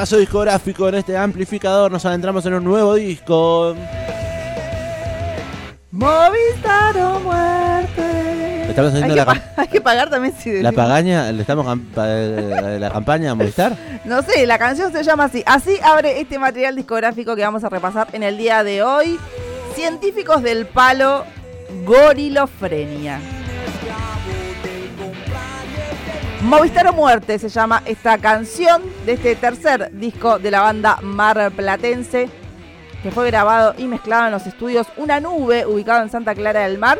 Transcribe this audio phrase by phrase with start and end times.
[0.00, 1.92] Repaso discográfico en este amplificador.
[1.92, 3.76] Nos adentramos en un nuevo disco.
[5.90, 8.70] Movistar o muerte.
[8.70, 11.30] Estamos haciendo hay, la, que hay pagar también si la decimos- pagaña.
[11.30, 13.76] ¿Le estamos eh, la campaña a Movistar?
[14.06, 15.42] No sé, la canción se llama así.
[15.44, 19.18] Así abre este material discográfico que vamos a repasar en el día de hoy.
[19.74, 21.26] Científicos del palo
[21.84, 23.20] gorilofrenia.
[26.50, 32.28] Movistar o Muerte se llama esta canción de este tercer disco de la banda marplatense
[33.04, 36.76] que fue grabado y mezclado en los estudios Una Nube, ubicado en Santa Clara del
[36.76, 36.98] Mar,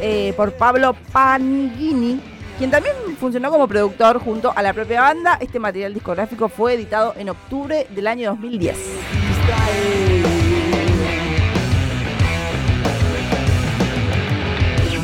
[0.00, 2.22] eh, por Pablo Panigini,
[2.56, 5.36] quien también funcionó como productor junto a la propia banda.
[5.42, 8.78] Este material discográfico fue editado en octubre del año 2010.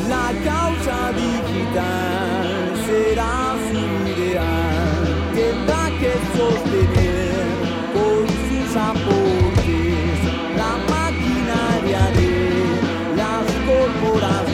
[0.09, 3.52] La causa digital será
[5.99, 7.45] que sostener
[7.93, 10.19] con sus aportes
[10.57, 14.52] la maquinaria de las corporaciones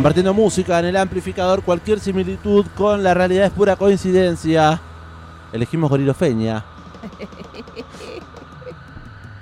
[0.00, 4.80] Compartiendo música en el amplificador, cualquier similitud con la realidad es pura coincidencia.
[5.52, 6.64] Elegimos Gorilofeña.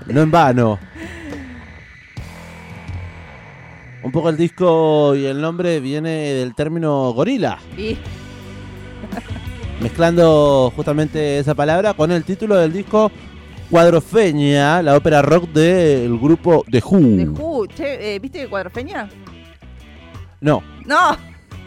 [0.06, 0.80] No en vano.
[4.02, 7.58] Un poco el disco y el nombre viene del término gorila,
[9.80, 13.12] mezclando justamente esa palabra con el título del disco
[13.70, 16.98] Cuadrofeña, la ópera rock del grupo The Who.
[17.00, 19.08] de Who, che, eh, ¿viste Cuadrofeña?
[20.40, 21.16] No, No,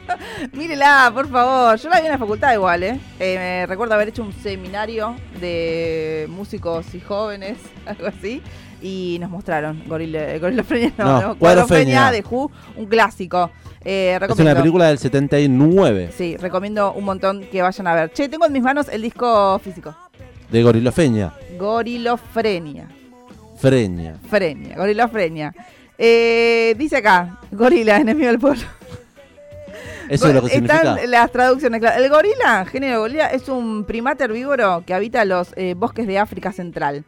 [0.53, 1.77] mírela, por favor.
[1.77, 2.99] Yo la vi en la facultad igual, ¿eh?
[3.19, 8.41] Eh, Me recuerdo haber hecho un seminario de músicos y jóvenes, algo así.
[8.81, 11.37] Y nos mostraron Gorila, Gorilofrenia, no, No.
[11.37, 13.51] Cuadrofeña de Who, un clásico.
[13.83, 18.11] Eh, es una película del 79 Sí, recomiendo un montón que vayan a ver.
[18.11, 19.95] Che, tengo en mis manos el disco físico.
[20.51, 21.33] de Gorilofeña.
[21.59, 22.87] Gorilofrenia.
[23.57, 24.15] Freña.
[24.27, 25.53] Frenia, gorilofrenia.
[26.03, 28.63] Eh, dice acá, gorila, enemigo del pueblo.
[30.09, 31.07] Eso es lo que Están significa.
[31.07, 31.79] las traducciones.
[31.95, 36.51] El gorila, género gorila, es un primate herbívoro que habita los eh, bosques de África
[36.51, 37.05] Central.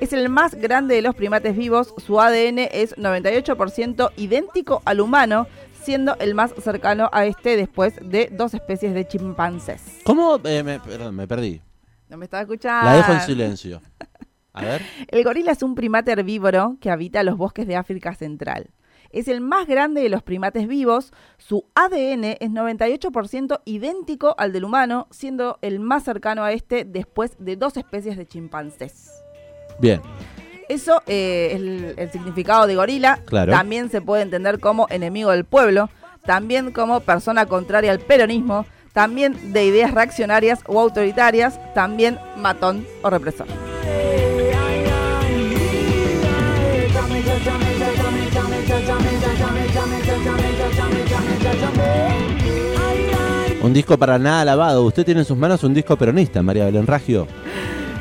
[0.00, 1.92] Es el más grande de los primates vivos.
[1.98, 5.48] Su ADN es 98% idéntico al humano,
[5.82, 9.82] siendo el más cercano a este después de dos especies de chimpancés.
[10.04, 10.38] ¿Cómo?
[10.44, 11.60] Eh, me, perdón, me perdí.
[12.08, 12.88] ¿No me estaba escuchando?
[12.88, 13.82] La dejo en silencio.
[14.56, 14.82] A ver.
[15.08, 18.70] El gorila es un primate herbívoro que habita los bosques de África Central.
[19.10, 21.12] Es el más grande de los primates vivos.
[21.38, 27.32] Su ADN es 98% idéntico al del humano, siendo el más cercano a este después
[27.38, 29.10] de dos especies de chimpancés.
[29.78, 30.00] Bien.
[30.68, 33.20] Eso eh, es el, el significado de gorila.
[33.26, 33.52] Claro.
[33.52, 35.90] También se puede entender como enemigo del pueblo,
[36.24, 43.10] también como persona contraria al peronismo, también de ideas reaccionarias o autoritarias, también matón o
[43.10, 43.46] represor.
[53.62, 54.84] Un disco para nada lavado.
[54.84, 57.26] Usted tiene en sus manos un disco peronista, María Belén Raggio.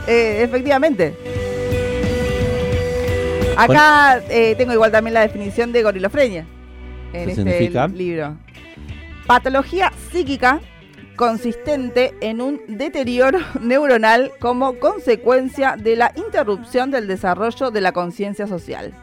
[0.08, 1.16] Eh, efectivamente.
[3.58, 6.46] Acá eh, tengo igual también la definición de gorilofrenia
[7.14, 7.88] en ¿Qué este significa?
[7.88, 8.38] libro.
[9.26, 10.60] Patología psíquica
[11.16, 18.46] consistente en un deterioro neuronal como consecuencia de la interrupción del desarrollo de la conciencia
[18.46, 18.94] social.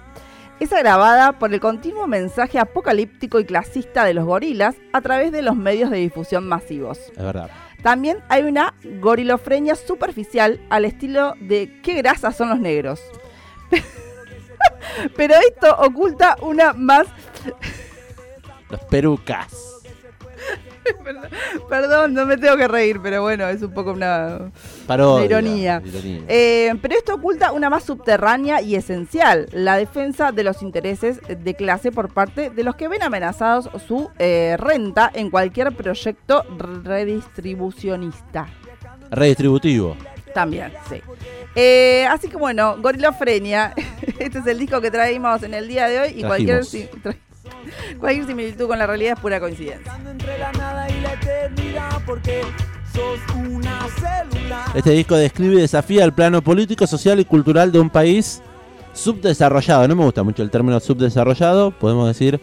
[0.61, 5.43] Es agravada por el continuo mensaje apocalíptico y clasista de los gorilas a través de
[5.43, 6.99] los medios de difusión masivos.
[6.99, 7.51] Es verdad.
[7.83, 13.01] También hay una gorilofrenia superficial al estilo de qué grasas son los negros.
[15.17, 17.07] Pero esto oculta una más.
[18.71, 19.72] Los perucas.
[21.69, 24.51] Perdón, no me tengo que reír, pero bueno, es un poco una,
[24.87, 25.17] Parodia.
[25.17, 25.83] una ironía.
[25.85, 26.23] ironía.
[26.29, 31.55] Eh, pero esto oculta una más subterránea y esencial, la defensa de los intereses de
[31.55, 36.45] clase por parte de los que ven amenazados su eh, renta en cualquier proyecto
[36.85, 38.49] redistribucionista.
[39.11, 39.97] Redistributivo.
[40.33, 41.03] También, sí.
[41.55, 43.75] Eh, así que bueno, Gorilofrenia,
[44.19, 47.32] este es el disco que traímos en el día de hoy y cualquier, Trajimos.
[47.99, 49.93] Cualquier similitud con la realidad es pura coincidencia.
[54.75, 58.43] Este disco describe y desafía el plano político, social y cultural de un país
[58.93, 59.89] subdesarrollado.
[59.89, 62.41] No me gusta mucho el término subdesarrollado, podemos decir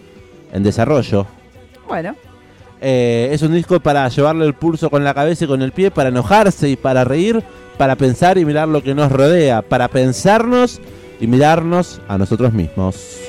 [0.52, 1.26] en desarrollo.
[1.88, 2.16] Bueno,
[2.82, 5.92] Eh, es un disco para llevarle el pulso con la cabeza y con el pie,
[5.92, 7.44] para enojarse y para reír,
[7.78, 10.80] para pensar y mirar lo que nos rodea, para pensarnos
[11.20, 13.20] y mirarnos a nosotros mismos.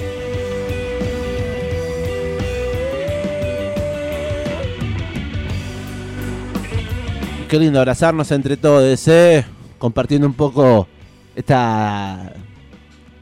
[7.51, 9.45] Qué lindo abrazarnos entre todos, ¿eh?
[9.77, 10.87] compartiendo un poco
[11.35, 12.33] esta,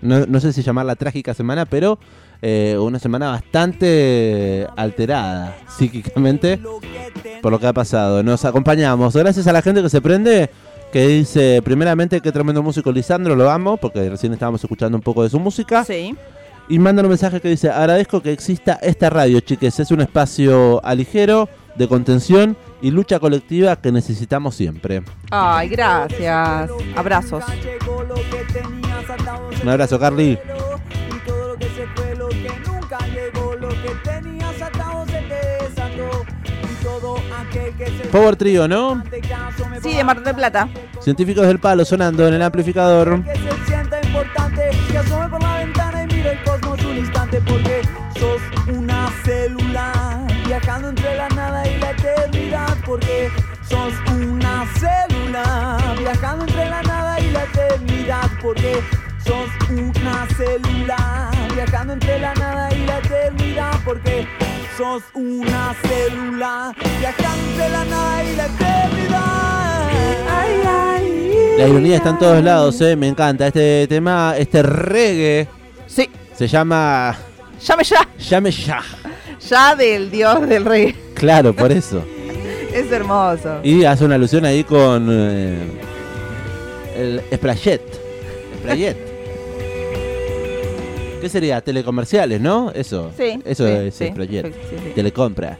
[0.03, 1.99] no, no sé si llamarla trágica semana, pero
[2.43, 6.61] eh, una semana bastante alterada psíquicamente
[7.41, 8.23] por lo que ha pasado.
[8.23, 9.17] Nos acompañamos.
[9.17, 10.51] Gracias a la gente que se prende,
[10.93, 15.23] que dice, primeramente, qué tremendo músico Lisandro, lo amo, porque recién estábamos escuchando un poco
[15.23, 15.87] de su música.
[15.87, 16.15] sí.
[16.71, 19.81] Y mandan un mensaje que dice, agradezco que exista esta radio, chiques.
[19.81, 21.49] Es un espacio aligero,
[21.79, 25.03] de contención y lucha colectiva que necesitamos siempre.
[25.31, 26.71] Ay, gracias.
[26.97, 27.45] Abrazos.
[29.63, 30.39] Un abrazo, Carly.
[38.11, 39.03] Power Trio, ¿no?
[39.83, 40.69] Sí, de Mar del Plata.
[41.01, 43.23] Científicos del palo sonando en el amplificador.
[43.23, 47.41] que se sienta importante que asome por la ventana y mire el cosmos un instante
[47.43, 47.83] porque
[48.19, 48.41] sos
[48.75, 51.08] una célula viajando entre
[52.89, 53.31] porque
[53.69, 58.81] sos una célula viajando entre la nada y la eternidad porque
[59.23, 64.27] sos una célula viajando entre la nada y la eternidad porque
[64.79, 69.89] sos una célula viajando entre la nada y la eternidad
[70.35, 72.97] ay, ay, La ironía está en todos lados, ¿eh?
[72.97, 73.49] Me encanta.
[73.49, 75.47] Este tema, este reggae,
[75.87, 77.15] Sí, se llama
[77.61, 78.09] llame ya.
[78.19, 78.83] Llame Ya.
[79.47, 80.97] Ya del dios del rey.
[81.15, 82.03] Claro, por eso.
[82.73, 83.61] Es hermoso.
[83.63, 85.59] Y hace una alusión ahí con eh,
[86.97, 87.81] el Splayet.
[88.61, 88.97] Splayet.
[91.21, 91.61] ¿Qué sería?
[91.61, 92.71] Telecomerciales, ¿no?
[92.73, 93.11] Eso.
[93.17, 93.41] Sí.
[93.45, 94.47] Eso sí, es sí, Splayet.
[94.47, 94.93] sí.
[94.95, 95.59] Telecompra.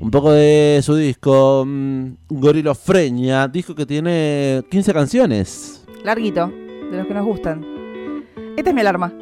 [0.00, 5.84] Un poco de su disco, mm, Gorilofreña, disco que tiene 15 canciones.
[6.02, 6.48] Larguito,
[6.90, 7.64] de los que nos gustan.
[8.56, 9.12] Esta es mi alarma.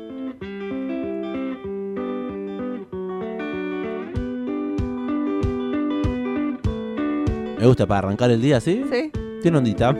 [7.60, 8.82] Me gusta para arrancar el día así.
[8.90, 9.12] Sí.
[9.42, 9.94] Tiene ondita.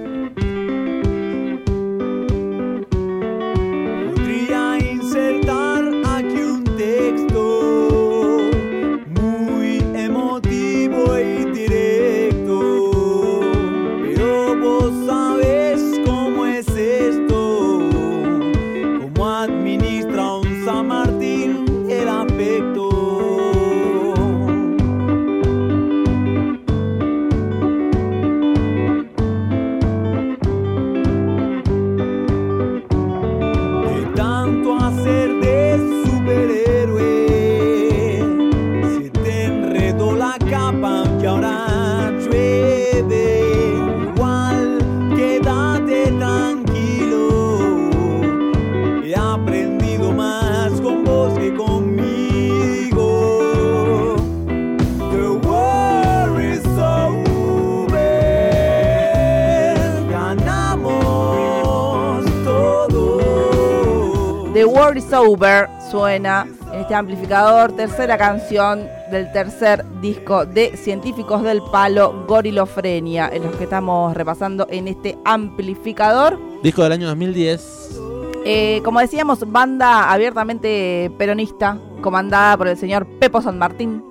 [64.96, 72.24] Is Over suena en este amplificador, tercera canción del tercer disco de Científicos del Palo,
[72.26, 76.38] Gorilofrenia, en los que estamos repasando en este amplificador.
[76.62, 78.00] Disco del año 2010.
[78.44, 84.02] Eh, como decíamos, banda abiertamente peronista, comandada por el señor Pepo San Martín,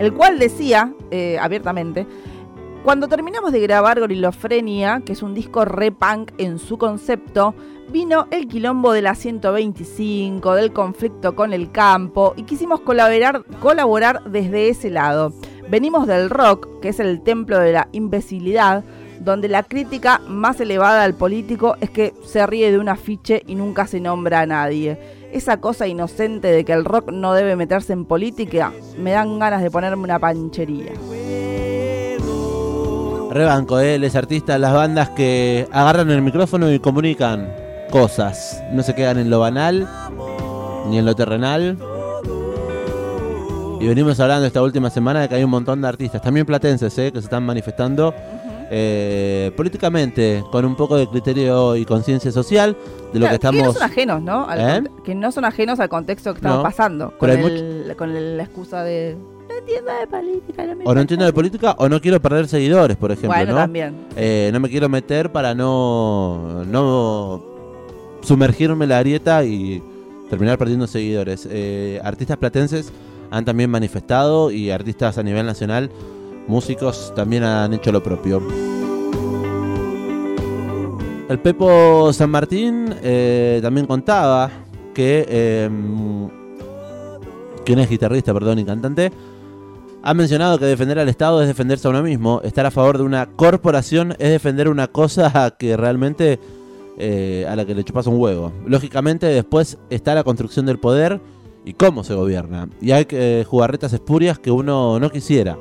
[0.00, 2.06] el cual decía eh, abiertamente,
[2.84, 7.54] cuando terminamos de grabar Gorilofrenia, que es un disco re punk en su concepto,
[7.88, 14.68] vino el quilombo de la 125, del conflicto con el campo, y quisimos colaborar, desde
[14.68, 15.32] ese lado.
[15.70, 18.84] Venimos del rock, que es el templo de la imbecilidad,
[19.18, 23.54] donde la crítica más elevada al político es que se ríe de un afiche y
[23.54, 24.98] nunca se nombra a nadie.
[25.32, 29.62] Esa cosa inocente de que el rock no debe meterse en política, me dan ganas
[29.62, 30.92] de ponerme una panchería.
[33.34, 33.98] Rebanco, ¿eh?
[33.98, 37.52] Les artistas, las bandas que agarran el micrófono y comunican
[37.90, 38.62] cosas.
[38.72, 39.88] No se quedan en lo banal,
[40.88, 41.76] ni en lo terrenal.
[43.80, 46.96] Y venimos hablando esta última semana de que hay un montón de artistas, también platenses,
[46.98, 47.10] ¿eh?
[47.12, 48.14] que se están manifestando
[48.70, 52.76] eh, políticamente, con un poco de criterio y conciencia social
[53.12, 53.60] de lo Claro, que estamos...
[53.60, 54.48] Que no son ajenos, ¿no?
[54.48, 54.90] Al ¿Eh?
[55.04, 57.12] Que no son ajenos al contexto que estamos No, pasando.
[57.18, 59.16] Con, el- la excusa de.
[59.64, 62.48] No entiendo de política, no me O no entiendo de política o no quiero perder
[62.48, 63.58] seguidores, por ejemplo, Bueno, ¿no?
[63.58, 63.94] también.
[64.16, 67.42] Eh, no me quiero meter para no, no
[68.22, 69.82] sumergirme en la grieta y
[70.28, 71.48] terminar perdiendo seguidores.
[71.50, 72.92] Eh, artistas platenses
[73.30, 75.90] han también manifestado y artistas a nivel nacional,
[76.46, 78.42] músicos también han hecho lo propio.
[81.28, 84.50] El Pepo San Martín eh, también contaba
[84.92, 85.70] que, eh,
[87.64, 89.10] quien es guitarrista, perdón, y cantante,
[90.06, 92.42] ha mencionado que defender al Estado es defenderse a uno mismo.
[92.44, 96.38] Estar a favor de una corporación es defender una cosa que realmente
[96.98, 98.52] eh, a la que le chupas un huevo.
[98.66, 101.22] Lógicamente después está la construcción del poder
[101.64, 102.68] y cómo se gobierna.
[102.82, 105.56] Y hay eh, jugarretas espurias que uno no quisiera.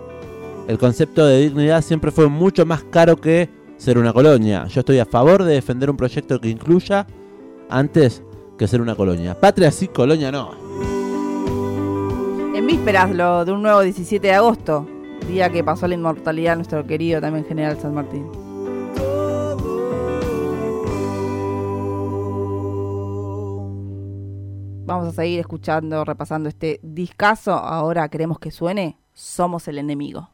[0.67, 4.67] El concepto de dignidad siempre fue mucho más caro que ser una colonia.
[4.67, 7.07] Yo estoy a favor de defender un proyecto que incluya
[7.69, 8.21] antes
[8.57, 9.39] que ser una colonia.
[9.39, 10.62] Patria sí, colonia no.
[12.53, 14.87] En vísperas lo de un nuevo 17 de agosto,
[15.27, 18.29] día que pasó la inmortalidad nuestro querido también general San Martín.
[24.85, 27.53] Vamos a seguir escuchando, repasando este discazo.
[27.53, 30.29] Ahora queremos que suene Somos el enemigo.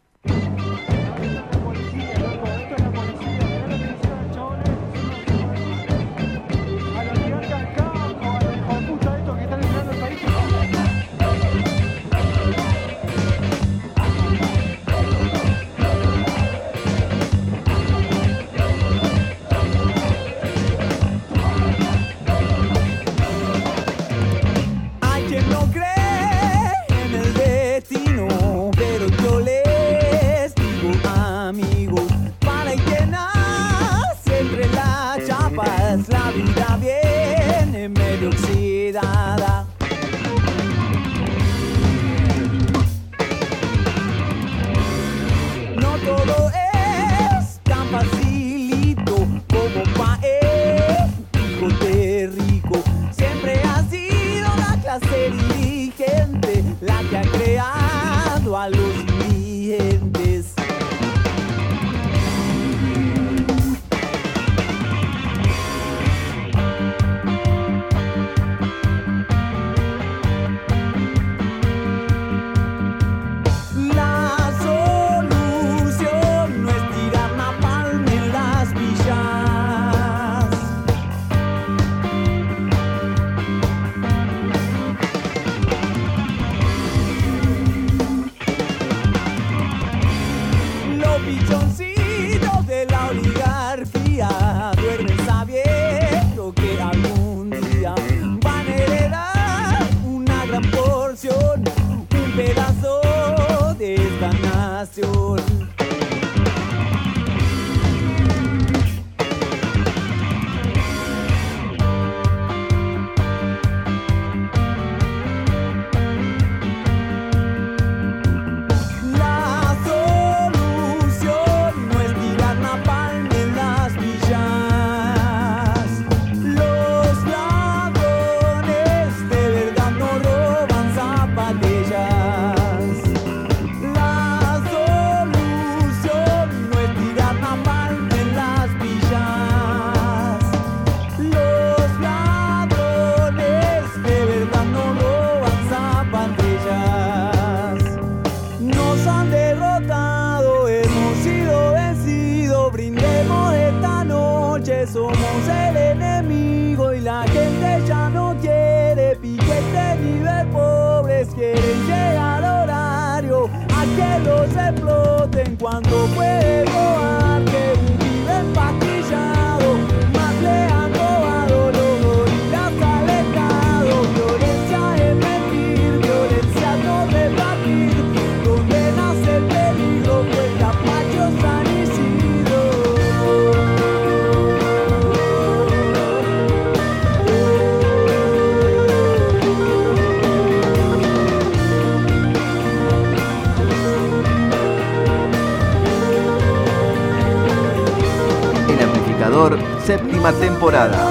[200.70, 201.09] temporada.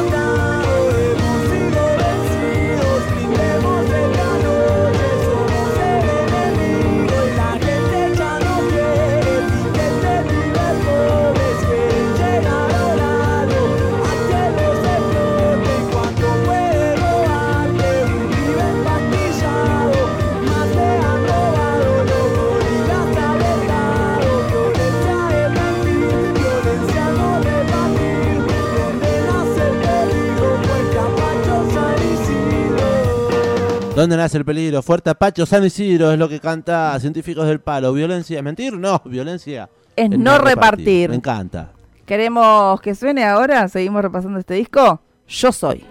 [34.19, 34.83] nace el peligro.
[34.83, 37.93] Fuerte Apacho, San Isidro es lo que canta Científicos del Palo.
[37.93, 38.77] Violencia, ¿mentir?
[38.77, 39.71] No, violencia.
[39.97, 41.11] Es no, repartir.
[41.11, 41.73] Me encanta.
[42.05, 45.01] Queremos que suene ahora, seguimos repasando este disco.
[45.27, 45.85] Yo soy.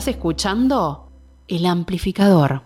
[0.00, 1.10] estás escuchando
[1.46, 2.62] el amplificador.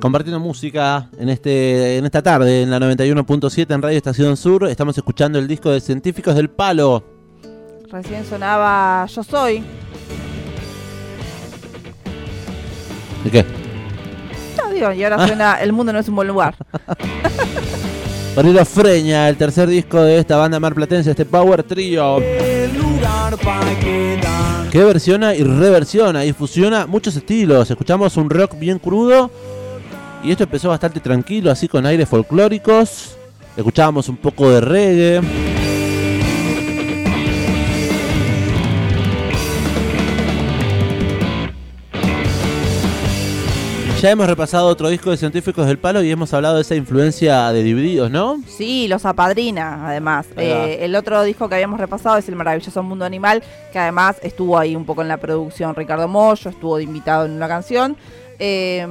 [0.00, 4.68] compartiendo música en este en esta tarde en la 91.7 en Radio Estación Sur.
[4.68, 7.04] Estamos escuchando el disco de Científicos del Palo.
[7.90, 9.64] Recién sonaba Yo soy.
[13.24, 13.44] ¿De qué?
[14.56, 15.26] No y ahora ah.
[15.26, 16.56] suena El mundo no es un buen lugar.
[18.36, 22.18] Corrido Freña, el tercer disco de esta banda marplatense, este Power Trio.
[24.70, 27.70] Que versiona y reversiona y fusiona muchos estilos.
[27.70, 29.30] Escuchamos un rock bien crudo.
[30.22, 33.16] Y esto empezó bastante tranquilo, así con aires folclóricos.
[33.56, 35.65] Escuchábamos un poco de reggae.
[44.06, 47.50] Ya hemos repasado otro disco de Científicos del Palo y hemos hablado de esa influencia
[47.50, 48.40] de Divididos, ¿no?
[48.46, 50.28] Sí, los apadrina, además.
[50.36, 53.42] Eh, el otro disco que habíamos repasado es El Maravilloso Mundo Animal,
[53.72, 57.32] que además estuvo ahí un poco en la producción Ricardo Mollo, estuvo de invitado en
[57.32, 57.96] una canción.
[58.38, 58.86] Eh,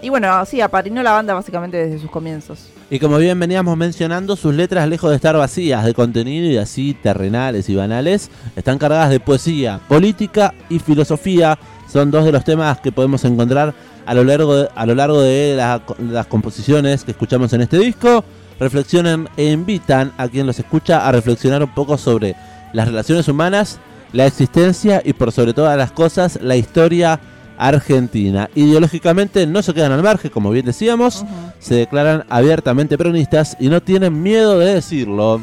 [0.00, 2.70] y bueno, sí, apadrinó la banda básicamente desde sus comienzos.
[2.88, 6.94] Y como bien veníamos mencionando, sus letras, lejos de estar vacías de contenido y así
[6.94, 11.58] terrenales y banales, están cargadas de poesía, política y filosofía.
[11.92, 13.74] Son dos de los temas que podemos encontrar
[14.06, 17.78] a lo largo de, a lo largo de la- las composiciones que escuchamos en este
[17.78, 18.24] disco.
[18.58, 22.34] Reflexionan e invitan a quien los escucha a reflexionar un poco sobre
[22.72, 23.78] las relaciones humanas,
[24.12, 27.20] la existencia y por sobre todas las cosas la historia
[27.58, 28.48] argentina.
[28.54, 31.24] Ideológicamente no se quedan al margen, como bien decíamos,
[31.58, 35.40] se declaran abiertamente peronistas y no tienen miedo de decirlo.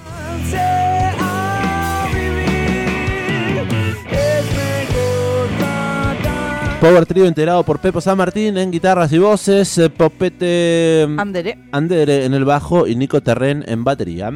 [6.81, 11.59] Power Trio integrado por Pepo San Martín en guitarras y voces, eh, Popete mm, Andere.
[11.73, 14.31] Andere en el bajo y Nico Terren en batería.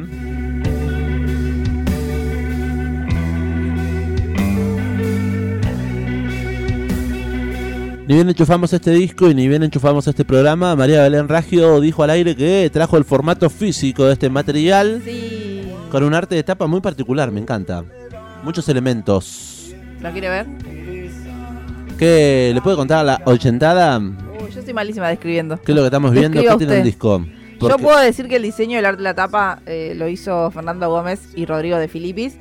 [8.06, 12.02] Ni bien enchufamos este disco y ni bien enchufamos este programa, María Belén Raggio dijo
[12.02, 15.62] al aire que trajo el formato físico de este material Sí.
[15.90, 17.82] con un arte de tapa muy particular, me encanta.
[18.42, 19.74] Muchos elementos.
[20.02, 20.46] ¿Lo quiere ver?
[21.98, 23.98] ¿Qué le puede contar a la ochentada?
[23.98, 25.56] Uy, yo soy malísima describiendo.
[25.60, 26.40] ¿Qué es lo que estamos viendo?
[26.42, 30.90] Yo puedo decir que el diseño del arte de la tapa eh, lo hizo Fernando
[30.90, 32.36] Gómez y Rodrigo de Filipis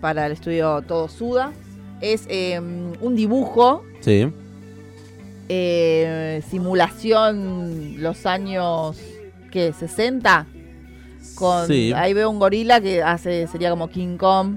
[0.00, 1.52] para el estudio Todo Suda.
[2.00, 4.28] Es eh, un dibujo, Sí.
[5.48, 8.98] eh, simulación los años,
[9.50, 9.72] ¿qué?
[9.72, 10.46] ¿60?
[11.34, 11.92] Con, Sí.
[11.94, 14.56] Ahí veo un gorila que hace sería como King Kong.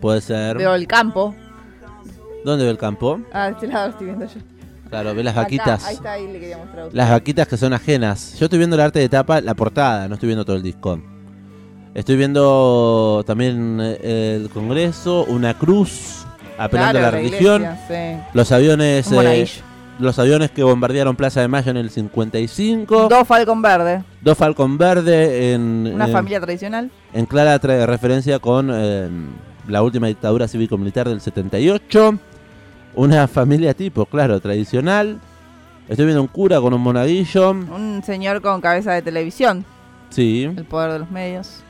[0.00, 0.56] Puede ser.
[0.58, 1.34] Veo el campo.
[2.44, 3.20] ¿Dónde ve el campo?
[3.32, 4.40] Ah, de este lado estoy viendo yo.
[4.88, 5.84] Claro, ve las Acá, vaquitas.
[5.86, 6.96] ahí está, ahí le quería mostrar a usted.
[6.96, 8.36] Las vaquitas que son ajenas.
[8.38, 11.00] Yo estoy viendo el arte de tapa, la portada, no estoy viendo todo el disco.
[11.94, 16.24] Estoy viendo también eh, el Congreso, una cruz
[16.58, 19.06] apelando Claro, a la, religión, iglesia, los aviones.
[19.06, 19.62] Un eh, monaguillo.
[19.98, 24.04] los aviones que bombardearon Plaza de Mayo en el 55, Dos Falcon Verde.
[24.20, 26.90] dos Falcon Verde en, Una en- familia tradicional.
[27.12, 29.08] en clara tra- referencia con eh,
[29.68, 32.18] la última dictadura cívico-militar del 78.
[32.94, 35.20] Una familia tipo, claro, tradicional.
[35.88, 37.50] Estoy viendo un cura con un monaguillo.
[37.50, 39.64] Un señor con cabeza de televisión.
[40.10, 41.62] Sí, El poder de los medios.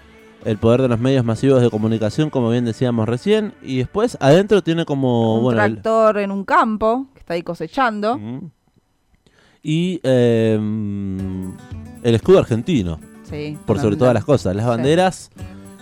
[0.45, 3.55] el poder de los medios masivos de comunicación, como bien decíamos recién.
[3.63, 7.43] Y después adentro tiene como, un bueno, el- tractor en un campo que está ahí
[7.43, 8.19] cosechando.
[8.19, 8.51] Mm.
[9.65, 10.59] y eh,
[12.03, 13.57] el escudo argentino, Sí.
[13.65, 14.69] por sobre todas las cosas, las Sí.
[14.71, 15.31] banderas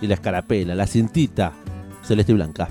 [0.02, 1.52] y la escarapela, la cintita
[2.02, 2.68] celeste y blanca.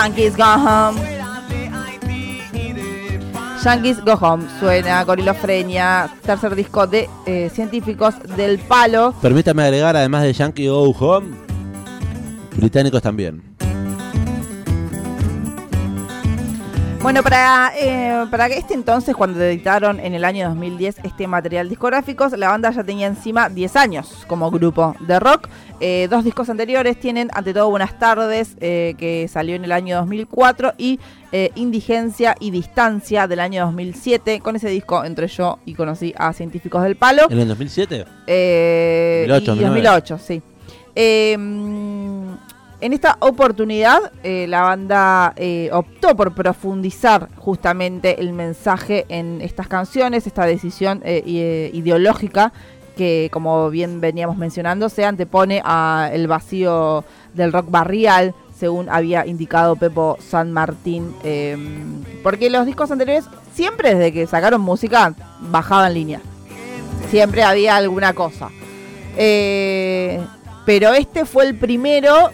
[0.00, 1.00] Yankees Go Home.
[3.64, 4.46] Yankees Go Home.
[4.60, 6.08] Suena Gorilofrenia.
[6.24, 9.12] Tercer disco de eh, científicos del palo.
[9.20, 11.34] Permítame agregar, además de Yankee Go Home,
[12.56, 13.42] británicos también.
[17.00, 22.28] Bueno, para, eh, para este entonces, cuando editaron en el año 2010 este material discográfico,
[22.36, 25.48] la banda ya tenía encima 10 años como grupo de rock.
[25.80, 29.96] Eh, dos discos anteriores tienen, ante todo, Buenas tardes, eh, que salió en el año
[29.98, 30.98] 2004, y
[31.30, 34.40] eh, Indigencia y Distancia del año 2007.
[34.40, 37.28] Con ese disco entré yo y conocí a Científicos del Palo.
[37.30, 38.06] ¿En el 2007?
[38.26, 40.42] Eh, 2008, y 2008, sí.
[40.96, 41.36] Eh,
[42.80, 49.68] en esta oportunidad, eh, la banda eh, optó por profundizar justamente el mensaje en estas
[49.68, 52.52] canciones, esta decisión eh, eh, ideológica
[52.96, 59.76] que, como bien veníamos mencionando, se antepone al vacío del rock barrial, según había indicado
[59.76, 61.14] Pepo San Martín.
[61.22, 61.56] eh,
[62.24, 66.20] porque los discos anteriores, siempre desde que sacaron música, bajaban línea
[67.08, 68.50] siempre había alguna cosa.
[69.16, 70.20] Eh,
[70.64, 72.30] pero este fue el primero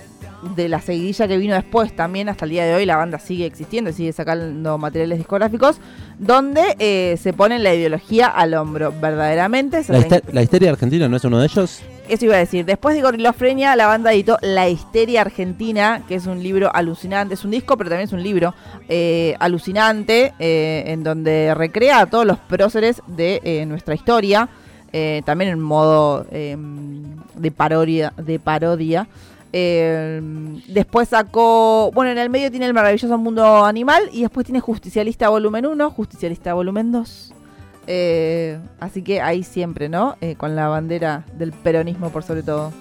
[0.57, 3.47] de la seguidilla que vino después también hasta el día de hoy la banda sigue
[3.47, 5.77] existiendo sigue sacando materiales discográficos
[6.19, 11.17] donde eh, se pone la ideología al hombro verdaderamente ¿La, hister- la histeria argentina no
[11.17, 11.83] es uno de ellos?
[12.07, 12.67] eso iba a decir.
[12.67, 17.33] Después de Gorilofrenia, la banda editó La Histeria Argentina, que es un libro alucinante.
[17.33, 18.55] Es un disco, pero también es un libro
[18.91, 24.51] eh, alucinante, eh, en donde recrea a todos los próceres de eh, nuestra historia.
[25.25, 26.59] también en modo eh,
[27.37, 28.13] de parodia.
[28.19, 29.09] De parodia.
[29.57, 30.21] Eh,
[30.67, 31.93] después sacó.
[31.95, 34.11] Bueno, en el medio tiene El Maravilloso Mundo Animal.
[34.11, 37.33] Y después tiene Justicialista Volumen 1, Justicialista Volumen 2.
[37.87, 40.17] Eh, así que ahí siempre, ¿no?
[40.21, 42.73] Eh, con la bandera del peronismo por sobre todo.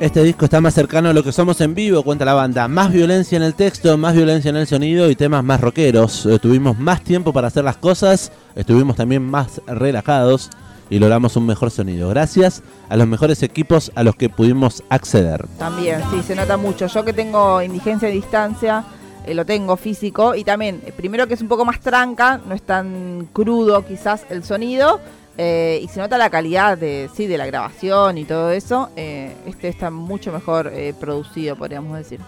[0.00, 2.68] Este disco está más cercano a lo que somos en vivo, cuenta la banda.
[2.68, 6.26] Más violencia en el texto, más violencia en el sonido y temas más rockeros.
[6.26, 10.50] Eh, tuvimos más tiempo para hacer las cosas, estuvimos también más relajados
[10.90, 12.08] y logramos un mejor sonido.
[12.08, 15.46] Gracias a los mejores equipos a los que pudimos acceder.
[15.58, 16.86] También, sí, se nota mucho.
[16.86, 18.84] Yo que tengo indigencia de distancia,
[19.26, 20.34] eh, lo tengo físico.
[20.34, 24.24] Y también, eh, primero que es un poco más tranca, no es tan crudo quizás
[24.30, 25.00] el sonido.
[25.40, 28.90] eh, y se nota la calidad de, sí, de la grabación y todo eso.
[28.96, 32.18] este está mucho mejor producido, podríamos decir.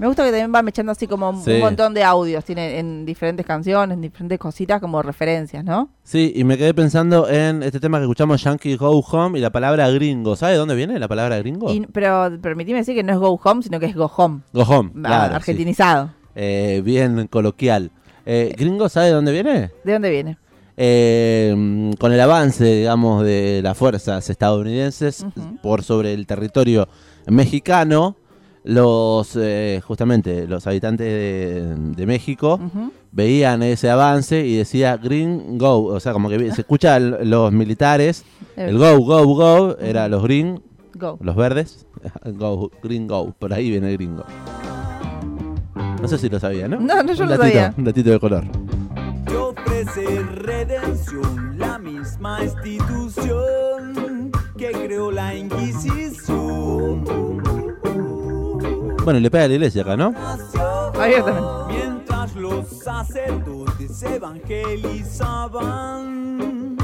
[0.00, 1.52] Me gusta que también van echando así como Sí.
[1.52, 2.42] un montón de audios.
[2.44, 5.90] Tiene en diferentes canciones, en diferentes cositas como referencias, ¿no?
[6.02, 9.50] Sí, y me quedé pensando en este tema que escuchamos, Yankee Go Home, y la
[9.50, 10.36] palabra gringo.
[10.36, 11.70] ¿Sabe de dónde viene la palabra gringo?
[11.72, 14.40] Y- pero permitime decir que no es Go Home, sino que es Go Home.
[14.54, 15.28] Go Home, ah, claro.
[15.28, 15.34] sí.
[15.36, 16.10] argentinizado.
[16.34, 17.90] Eh, bien coloquial.
[18.24, 19.70] Eh, ¿Gringo sabe de dónde viene?
[19.84, 20.38] ¿De dónde viene?
[20.76, 25.26] Eh, con el avance, digamos, de las fuerzas estadounidenses
[25.62, 26.88] por sobre el territorio
[27.26, 28.16] mexicano,
[28.70, 32.58] los eh, justamente los habitantes de, de México
[33.12, 37.50] veían ese avance y decía Green Go, o sea, como que se escucha el- los
[37.52, 38.24] militares,
[38.56, 40.62] el Go, Go, Go, era los Green,
[40.94, 41.18] Go.
[41.20, 41.86] los verdes,
[42.24, 44.24] go, Green Go, por ahí viene el gringo.
[46.00, 46.78] No sé si lo sabía, ¿no?
[46.80, 47.74] No, no, yo un datito, sabía.
[47.76, 48.44] Un datito de color.
[49.26, 57.04] Te ofrece redención la misma institución que creó la Inquisición.
[59.04, 60.12] Bueno, le pega a la iglesia acá, ¿no?
[60.98, 61.48] Abiertamente.
[61.68, 66.76] Mientras los sacerdotes evangelizaban,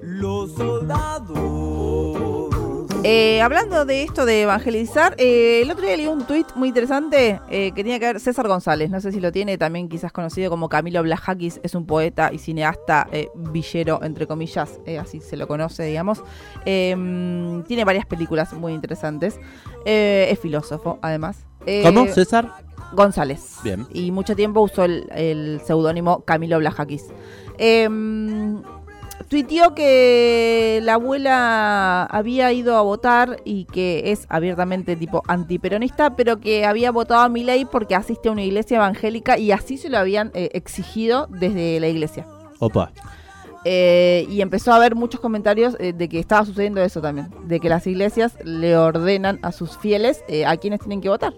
[0.00, 2.10] los soldados.
[3.02, 7.40] Eh, hablando de esto de evangelizar, eh, el otro día leí un tuit muy interesante
[7.48, 10.50] eh, que tenía que ver César González, no sé si lo tiene, también quizás conocido
[10.50, 15.38] como Camilo Blajakis, es un poeta y cineasta eh, villero, entre comillas, eh, así se
[15.38, 16.22] lo conoce, digamos.
[16.64, 19.40] Tiene varias películas muy interesantes,
[19.86, 21.46] Eh, es filósofo, además.
[21.66, 22.52] Eh, ¿Cómo, César?
[22.92, 23.58] González.
[23.62, 23.86] Bien.
[23.92, 27.04] Y mucho tiempo usó el, el seudónimo Camilo Blajakis.
[27.58, 27.88] Eh,
[29.30, 36.40] tuiteó que la abuela había ido a votar y que es abiertamente tipo antiperonista, pero
[36.40, 39.98] que había votado a Milei porque asiste a una iglesia evangélica y así se lo
[39.98, 42.26] habían eh, exigido desde la iglesia.
[42.58, 42.92] Opa.
[43.64, 47.60] Eh, y empezó a haber muchos comentarios eh, de que estaba sucediendo eso también, de
[47.60, 51.34] que las iglesias le ordenan a sus fieles a quienes tienen que votar.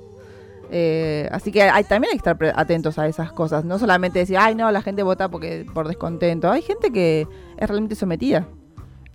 [0.74, 4.38] Eh, así que hay, también hay que estar atentos a esas cosas, no solamente decir,
[4.38, 7.26] ay no, la gente vota porque por descontento, hay gente que
[7.58, 8.46] es realmente sometida.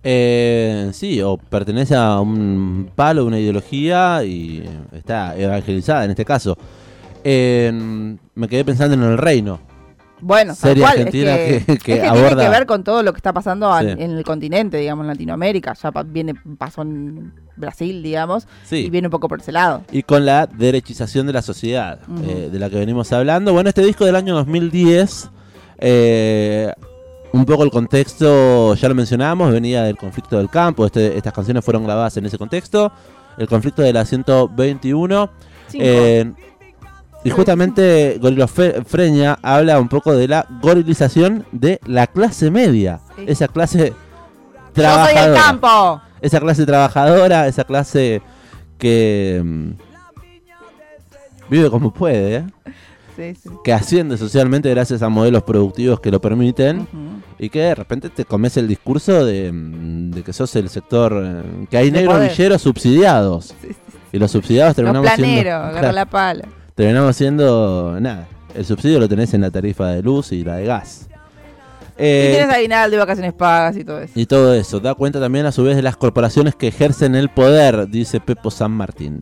[0.04, 6.56] Eh, sí, o pertenece a un palo, una ideología y está evangelizada en este caso.
[7.24, 7.72] Eh,
[8.36, 9.58] me quedé pensando en el reino.
[10.20, 13.02] Bueno, Serie cual, es argentina que, que- es que que tiene que ver con todo
[13.02, 13.86] lo que está pasando Sí.
[13.88, 19.10] en el continente, digamos, en Latinoamérica, ya viene, pasó en Brasil, digamos, y viene un
[19.12, 19.82] poco por ese lado.
[19.92, 23.52] Y con la derechización de la sociedad, eh, de la que venimos hablando.
[23.52, 25.30] Bueno, este disco del año 2010,
[25.78, 26.72] eh,
[27.32, 30.86] un poco el contexto, ya lo mencionamos, venía del conflicto del campo.
[30.86, 32.90] Este- estas canciones fueron grabadas en ese contexto.
[33.36, 35.30] El conflicto de la 121.
[35.68, 35.84] Cinco.
[35.86, 36.32] Eh,
[37.24, 43.00] y justamente Gorilofreña habla un poco de la gorilización de la clase media.
[43.16, 43.24] Sí.
[43.26, 43.94] Esa clase Yo soy
[44.68, 45.40] el trabajadora.
[45.42, 46.00] campo.
[46.20, 48.22] Esa clase trabajadora, esa clase
[48.78, 49.70] que mm,
[51.50, 52.44] vive como puede, ¿eh?
[53.16, 53.48] Sí, sí.
[53.64, 56.86] que asciende socialmente gracias a modelos productivos que lo permiten
[57.36, 61.20] y que de repente te comes el discurso de, mm, de que sos el sector,
[61.24, 62.30] eh, que hay De negros poder.
[62.30, 63.54] villeros subsidiados.
[63.60, 63.68] Sí.
[64.12, 65.24] Y los subsidiados terminamos siendo...
[65.34, 66.44] planeros, agarra la pala.
[66.76, 68.28] terminamos siendo nada.
[68.54, 71.07] El subsidio lo tenés en la tarifa de luz y la de gas.
[71.98, 74.12] Eh, y tienes aguinaldo y vacaciones pagas y todo eso.
[74.14, 74.78] y todo eso.
[74.80, 78.50] Da cuenta también a su vez de las corporaciones que ejercen el poder, dice Pepo
[78.50, 79.20] San Martín.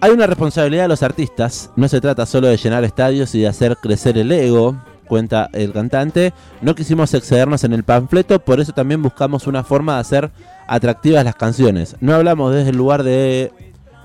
[0.00, 3.48] Hay una responsabilidad de los artistas, no se trata solo de llenar estadios y de
[3.48, 6.32] hacer crecer el ego, cuenta el cantante.
[6.60, 10.30] No quisimos excedernos en el panfleto, por eso también buscamos una forma de hacer
[10.68, 11.96] atractivas las canciones.
[12.00, 13.52] No hablamos desde el lugar de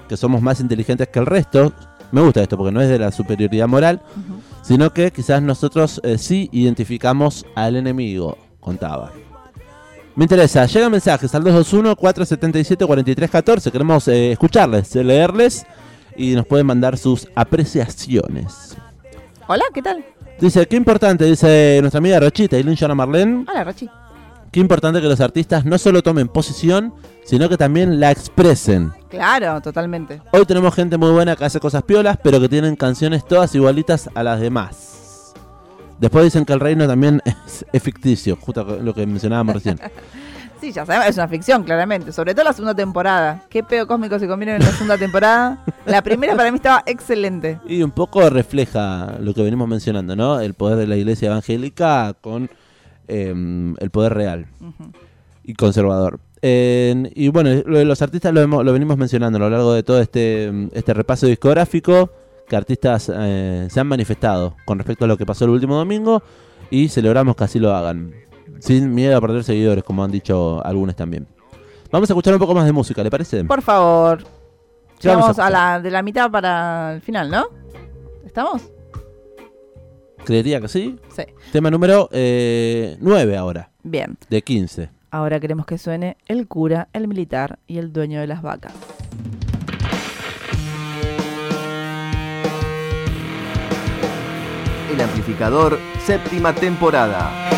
[0.07, 1.73] que somos más inteligentes que el resto.
[2.11, 4.01] Me gusta esto porque no es de la superioridad moral,
[4.61, 9.11] sino que quizás nosotros eh, sí identificamos al enemigo, contaba.
[10.15, 13.71] Me interesa, llegan mensajes al 221-477-4314.
[13.71, 15.65] Queremos eh, escucharles, eh, leerles
[16.15, 18.77] y nos pueden mandar sus apreciaciones.
[19.47, 20.05] Hola, ¿qué tal?
[20.39, 23.87] Dice, qué importante, dice nuestra amiga Rochita y Joana Marlene, Hola, Rachi.
[24.51, 28.91] Qué importante que los artistas no solo tomen posición, sino que también la expresen.
[29.09, 30.21] Claro, totalmente.
[30.31, 34.09] Hoy tenemos gente muy buena que hace cosas piolas, pero que tienen canciones todas igualitas
[34.13, 35.33] a las demás.
[35.99, 39.79] Después dicen que el reino también es, es ficticio, justo lo que mencionábamos recién.
[40.61, 42.11] Sí, ya sabemos, es una ficción, claramente.
[42.11, 43.41] Sobre todo la segunda temporada.
[43.49, 45.65] Qué pedo cósmico se comieron en la segunda temporada.
[45.87, 47.59] La primera para mí estaba excelente.
[47.65, 50.39] Y un poco refleja lo que venimos mencionando, ¿no?
[50.39, 52.47] El poder de la iglesia evangélica con
[53.11, 54.45] eh, el poder real
[55.43, 56.19] y conservador.
[56.41, 59.73] Eh, y bueno, lo de los artistas lo, hemos- lo venimos mencionando a lo largo
[59.73, 62.09] de todo este, este repaso discográfico,
[62.47, 66.23] que artistas eh, se han manifestado con respecto a lo que pasó el último domingo
[66.69, 68.13] y celebramos que así lo hagan,
[68.59, 71.27] sin miedo a perder seguidores, como han dicho algunos también.
[71.91, 73.43] Vamos a escuchar un poco más de música, ¿le parece?
[73.43, 74.23] Por favor.
[74.99, 77.45] ¿Qué vamos a Llegamos a la, de la mitad para el final, ¿no?
[78.25, 78.61] ¿Estamos?
[80.25, 80.97] Creería que sí.
[81.15, 81.23] Sí.
[81.51, 84.17] Tema número 9 ahora, Bien.
[84.29, 84.89] de 15.
[85.09, 88.73] Ahora queremos que suene el cura, el militar y el dueño de las vacas.
[94.93, 97.50] El amplificador, séptima temporada.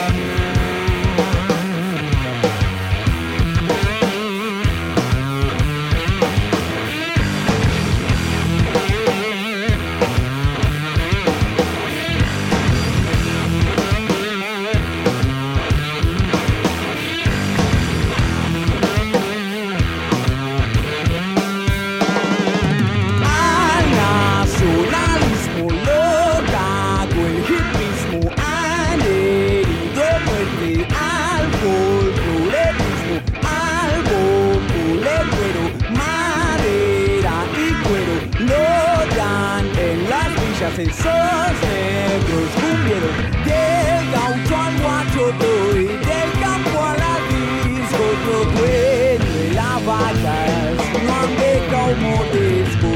[40.80, 49.32] Esos negros cumbieros, del gaucho al guacho doy, del campo a la disco, otro dueño
[49.38, 52.93] de las vacas, no han dejado modesco,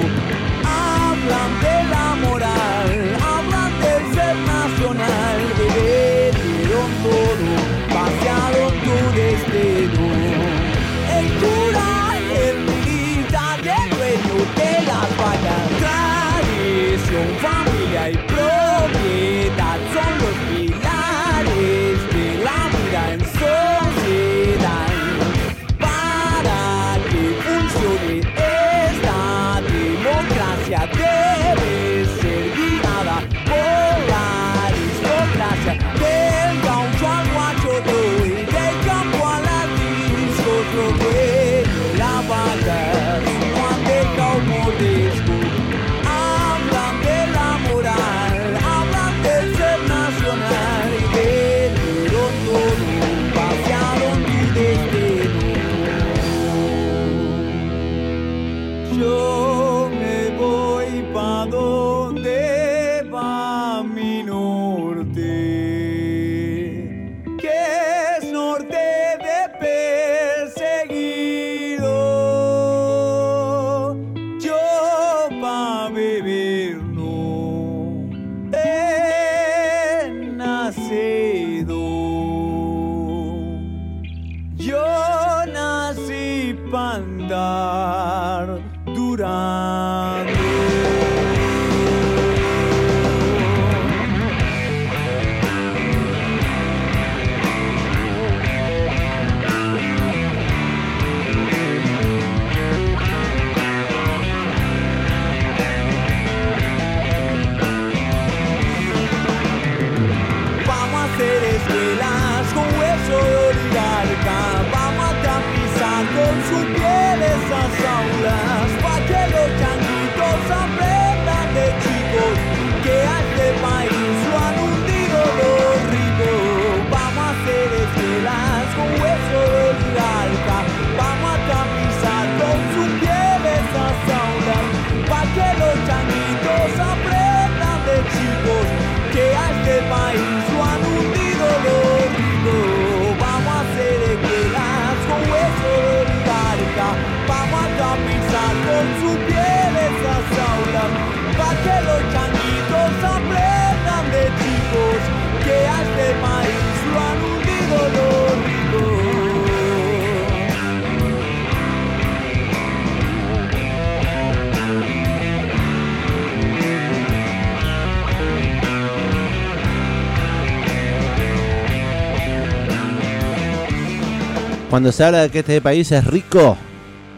[174.69, 176.57] Cuando se habla de que este país es rico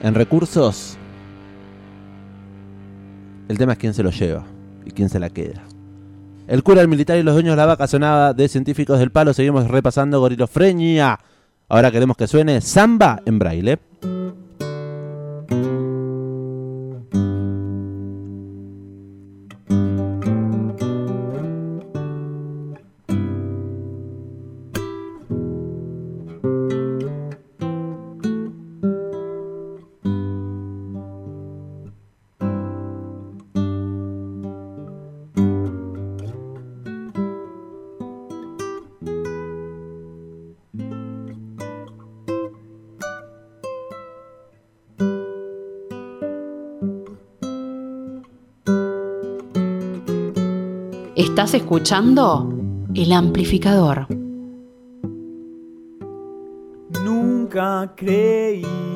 [0.04, 0.98] en recursos,
[3.48, 4.46] el tema es quién se lo lleva
[4.86, 5.64] y quién se la queda.
[6.48, 9.34] El cura, el militar y los dueños de la vaca sonaba de científicos del palo.
[9.34, 11.20] Seguimos repasando gorilofrenia.
[11.68, 13.80] Ahora queremos que suene samba en braille.
[51.20, 52.50] Estás escuchando
[52.96, 54.08] el amplificador.
[57.04, 58.89] Nunca creí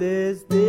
[0.00, 0.59] this.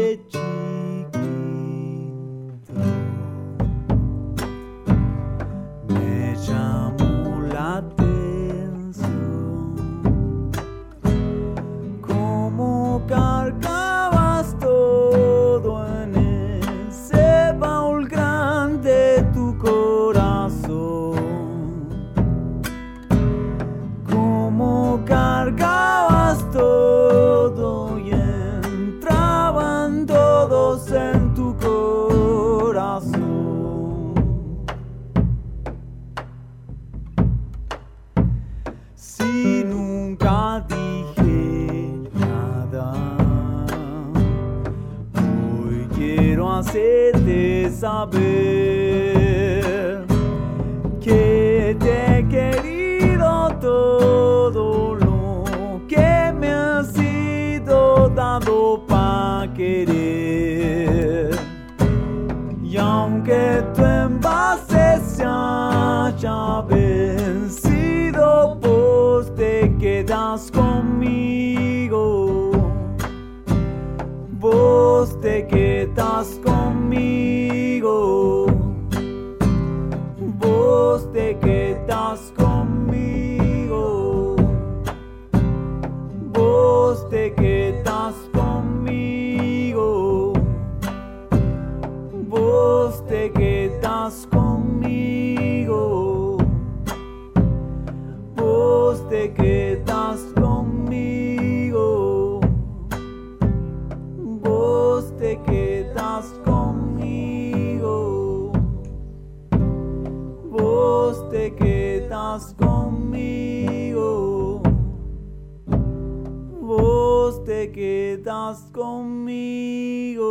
[118.71, 120.21] Conmigo.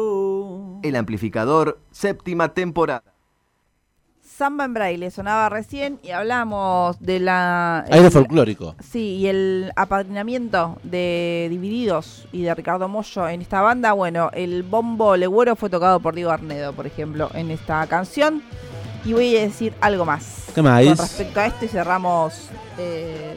[0.82, 3.02] El amplificador, séptima temporada.
[4.22, 7.80] Samba en braille sonaba recién y hablamos de la...
[7.90, 8.74] Aire el- folclórico.
[8.82, 14.62] Sí, y el apadrinamiento de Divididos y de Ricardo Mollo en esta banda, bueno, el
[14.62, 18.42] bombo legüero fue tocado por Diego Arnedo, por ejemplo, en esta canción.
[19.04, 20.46] Y voy a decir algo más.
[20.54, 20.82] ¿Qué más?
[20.86, 23.36] Con respecto a esto y cerramos eh,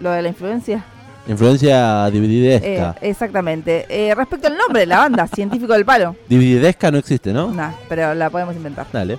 [0.00, 0.84] lo de la influencia.
[1.28, 2.96] Influencia Eh, divididesca.
[3.00, 3.86] exactamente.
[3.88, 6.16] Eh, respecto al nombre de la banda, Científico del Palo.
[6.28, 7.50] Divididesca no existe, ¿no?
[7.50, 8.86] Nah, pero la podemos inventar.
[8.92, 9.18] Dale.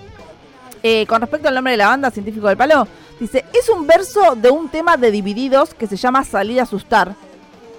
[0.83, 2.87] Eh, con respecto al nombre de la banda, Científico del Palo,
[3.19, 7.13] dice, es un verso de un tema de Divididos que se llama Salir a asustar.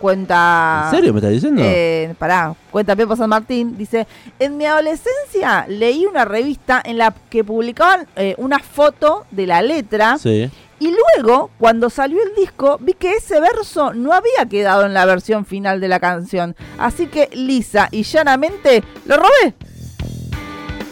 [0.01, 0.83] Cuenta...
[0.91, 1.61] ¿En serio me estás diciendo?
[1.65, 4.07] Eh, pará, cuenta Pepo San Martín, dice,
[4.39, 9.61] en mi adolescencia leí una revista en la que publicaban eh, una foto de la
[9.61, 10.49] letra sí.
[10.81, 15.05] Y luego, cuando salió el disco, vi que ese verso no había quedado en la
[15.05, 16.55] versión final de la canción.
[16.79, 19.55] Así que lisa y llanamente lo robé.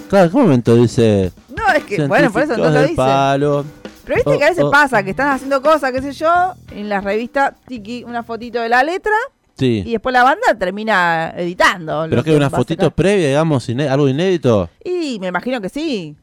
[0.08, 1.32] Claro, ¿en qué momento dice?
[1.56, 2.94] No, es que, bueno, por eso no lo dice.
[2.94, 3.64] palo?
[4.04, 4.70] Pero viste Oh, que a veces oh.
[4.70, 8.68] pasa que están haciendo cosas, qué sé yo, en las revistas, tiki, una fotito de
[8.68, 9.12] la letra
[9.58, 9.82] y Sí.
[9.90, 12.06] después la banda termina editando.
[12.08, 14.68] Pero es que una fotito previa, digamos, iné- algo inédito.
[14.84, 16.14] Y me imagino que sí.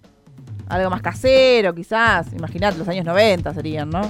[0.70, 2.34] Algo más casero, quizás.
[2.34, 4.01] Imaginate, los años 90 serían, ¿no?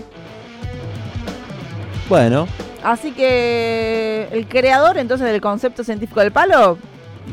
[2.09, 2.47] Bueno,
[2.83, 6.77] Así que el creador entonces del concepto científico del palo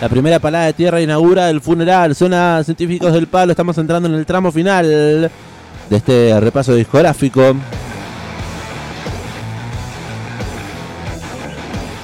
[0.00, 2.14] la primera palada de tierra inaugura el funeral.
[2.14, 3.52] Zona científicos del palo.
[3.52, 7.56] Estamos entrando en el tramo final de este repaso discográfico.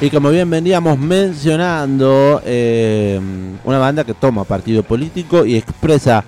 [0.00, 3.18] Y como bien veníamos mencionando, eh,
[3.64, 6.24] una banda que toma partido político y expresa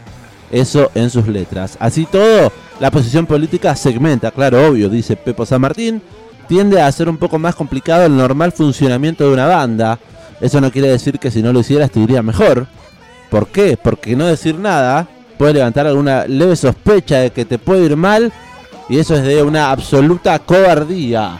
[0.50, 1.76] eso en sus letras.
[1.80, 6.02] Así todo, la posición política segmenta, claro, obvio, dice Pepo San Martín,
[6.46, 9.98] tiende a ser un poco más complicado el normal funcionamiento de una banda.
[10.40, 12.66] Eso no quiere decir que si no lo hicieras te iría mejor.
[13.30, 13.78] ¿Por qué?
[13.82, 15.08] Porque no decir nada
[15.38, 18.32] puede levantar alguna leve sospecha de que te puede ir mal
[18.88, 21.38] y eso es de una absoluta cobardía.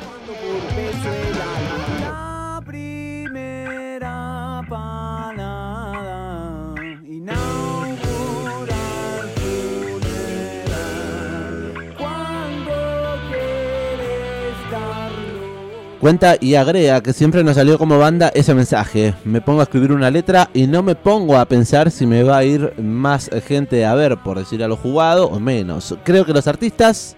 [16.07, 19.17] Cuenta y agrega que siempre nos salió como banda ese mensaje.
[19.25, 22.37] Me pongo a escribir una letra y no me pongo a pensar si me va
[22.37, 25.97] a ir más gente a ver, por decir a lo jugado, o menos.
[26.05, 27.17] Creo que los artistas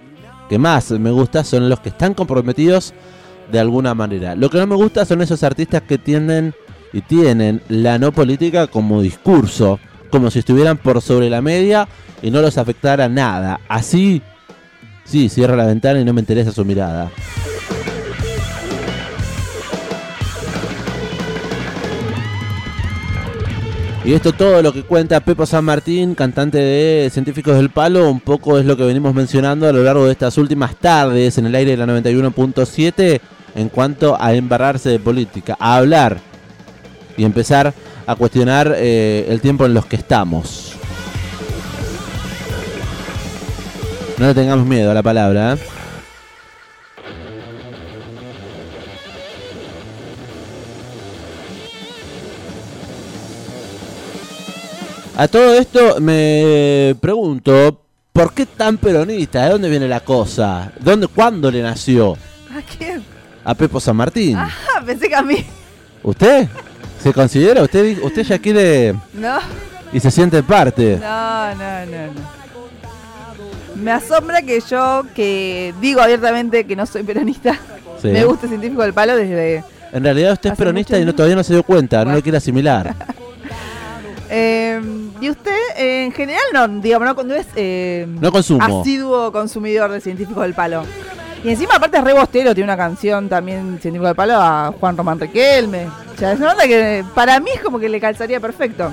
[0.48, 2.94] que más me gusta son los que están comprometidos
[3.52, 4.34] de alguna manera.
[4.34, 6.54] Lo que no me gusta son esos artistas que tienden
[6.94, 9.78] y tienen la no política como discurso,
[10.10, 11.86] como si estuvieran por sobre la media
[12.22, 13.60] y no los afectara nada.
[13.68, 14.22] Así,
[15.04, 17.10] sí, cierra la ventana y no me interesa su mirada.
[24.04, 28.20] Y esto todo lo que cuenta Pepo San Martín, cantante de Científicos del Palo, un
[28.20, 31.54] poco es lo que venimos mencionando a lo largo de estas últimas tardes en el
[31.54, 33.20] aire de la 91.7
[33.54, 36.18] en cuanto a embarrarse de política, a hablar
[37.16, 37.74] y empezar
[38.06, 40.74] a cuestionar eh, el tiempo en los que estamos.
[44.16, 45.54] No le tengamos miedo a la palabra.
[45.54, 45.77] ¿eh?
[55.20, 59.42] A todo esto me pregunto, ¿por qué tan peronista?
[59.44, 60.70] ¿De dónde viene la cosa?
[60.78, 62.12] ¿Dónde, ¿Cuándo le nació?
[62.56, 63.02] ¿A quién?
[63.44, 64.36] A Pepo San Martín.
[64.38, 64.48] Ah,
[64.86, 65.44] pensé que a mí.
[66.04, 66.46] ¿Usted?
[67.02, 67.62] ¿Se considera?
[67.62, 69.38] ¿Usted, usted ya quiere No,
[69.92, 70.98] y se siente parte?
[71.00, 72.38] no, no, no, no.
[73.82, 77.58] Me asombra que yo, que digo abiertamente que no soy peronista,
[78.00, 78.08] Sí.
[78.08, 79.64] me gusta científico del palo desde...
[79.92, 82.38] En realidad usted es peronista y no, todavía no se dio cuenta, no lo quiere
[82.38, 82.94] asimilar.
[84.30, 84.80] Eh,
[85.20, 88.80] y usted, eh, en general, no, digamos, no, no es eh, No consumo.
[88.80, 90.82] asiduo consumidor de científico del palo.
[91.44, 94.96] Y encima, aparte, es re bostero, tiene una canción también científico del palo a Juan
[94.96, 95.86] Román Riquelme.
[95.86, 98.92] O sea, es una onda que para mí es como que le calzaría perfecto.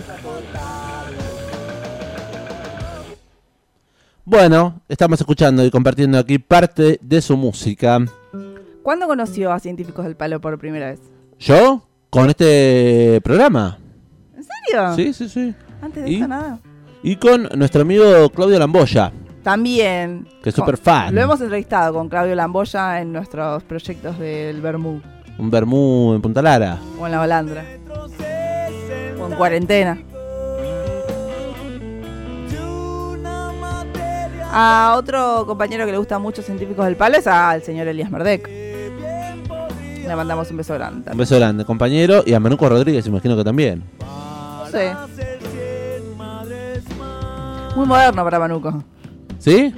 [4.24, 8.00] Bueno, estamos escuchando y compartiendo aquí parte de su música.
[8.82, 11.00] ¿Cuándo conoció a Científicos del Palo por primera vez?
[11.40, 11.84] ¿Yo?
[12.10, 13.78] ¿Con este programa?
[14.96, 15.54] Sí, sí, sí.
[15.82, 16.16] Antes de ¿Y?
[16.16, 16.60] esto nada.
[17.04, 19.12] Y con nuestro amigo Claudio Lamboya,
[19.44, 20.28] También.
[20.42, 21.14] que es súper fan.
[21.14, 25.02] Lo hemos entrevistado con Claudio Lamboya en nuestros proyectos del Bermú
[25.38, 26.80] Un vermú en Punta Lara.
[27.00, 27.64] o en la Holandra.
[29.22, 29.98] O en cuarentena.
[34.58, 38.48] A otro compañero que le gusta mucho Científicos del Palo es al señor Elías Merdec.
[38.48, 41.12] Le mandamos un beso grande.
[41.12, 42.24] Un beso grande, compañero.
[42.26, 43.84] Y a Manuco Rodríguez, imagino que también.
[44.76, 44.94] Sé.
[47.78, 48.84] Muy moderno para Manuco.
[49.40, 49.74] ¿Sí?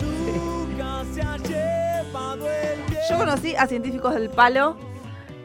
[3.08, 4.76] Yo conocí a Científicos del Palo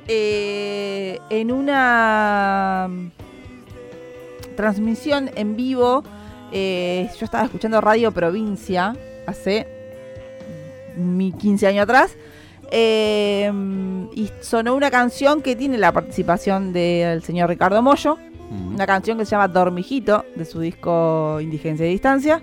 [0.09, 3.11] eh, en una mm,
[4.57, 6.03] transmisión en vivo.
[6.50, 8.96] eh, yo estaba escuchando Radio Provincia
[9.26, 9.66] hace
[10.96, 12.16] mi 15 años atrás.
[12.70, 13.53] eh,
[14.14, 18.16] y sonó una canción que tiene la participación del señor Ricardo Mollo.
[18.53, 18.74] Mm.
[18.74, 22.42] Una canción que se llama Dormijito, de su disco Indigencia y Distancia.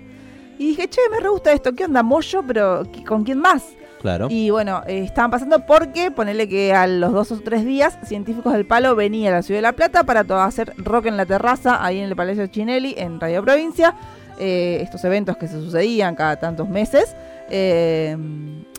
[0.58, 1.72] Y dije, che, me re gusta esto.
[1.74, 2.42] ¿Qué onda, Mollo?
[2.46, 3.64] Pero ¿qui- ¿con quién más?
[4.00, 4.28] Claro.
[4.30, 8.52] Y bueno, eh, estaban pasando porque, ponele que a los dos o tres días, Científicos
[8.54, 11.26] del Palo venía a la Ciudad de La Plata para todo hacer rock en la
[11.26, 13.94] terraza, ahí en el Palacio Chinelli, en Radio Provincia.
[14.38, 17.14] Eh, estos eventos que se sucedían cada tantos meses.
[17.50, 18.16] Eh,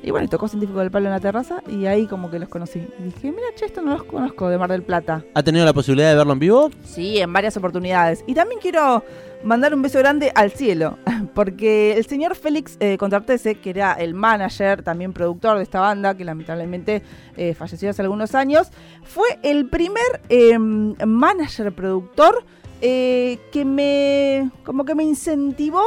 [0.03, 2.79] y bueno, tocó Científicos del Palo en la terraza y ahí como que los conocí.
[2.99, 5.23] Y dije, mira, che, esto no los conozco de Mar del Plata.
[5.33, 6.71] ¿Ha tenido la posibilidad de verlo en vivo?
[6.83, 8.23] Sí, en varias oportunidades.
[8.27, 9.03] Y también quiero
[9.43, 10.97] mandar un beso grande al cielo,
[11.33, 16.15] porque el señor Félix eh, Contrartese, que era el manager, también productor de esta banda,
[16.15, 17.01] que lamentablemente
[17.37, 18.69] eh, falleció hace algunos años,
[19.03, 22.43] fue el primer eh, manager productor
[22.83, 25.83] eh, que me como que me incentivó